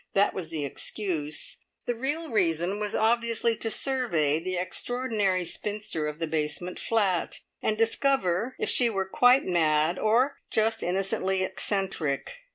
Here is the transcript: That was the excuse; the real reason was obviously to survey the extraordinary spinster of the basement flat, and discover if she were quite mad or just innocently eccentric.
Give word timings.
That 0.15 0.33
was 0.33 0.49
the 0.49 0.65
excuse; 0.65 1.57
the 1.85 1.93
real 1.93 2.31
reason 2.31 2.79
was 2.79 2.95
obviously 2.95 3.55
to 3.57 3.69
survey 3.69 4.39
the 4.39 4.55
extraordinary 4.57 5.45
spinster 5.45 6.07
of 6.07 6.17
the 6.17 6.25
basement 6.25 6.79
flat, 6.79 7.41
and 7.61 7.77
discover 7.77 8.55
if 8.57 8.67
she 8.67 8.89
were 8.89 9.05
quite 9.05 9.45
mad 9.45 9.99
or 9.99 10.39
just 10.49 10.81
innocently 10.81 11.43
eccentric. 11.43 12.33